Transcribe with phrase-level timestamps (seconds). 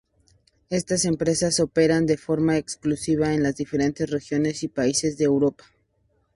[0.71, 5.65] Estas empresas operan de forma exclusiva en las diferentes regiones y países de Europa.